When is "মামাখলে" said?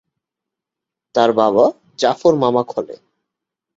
2.35-2.95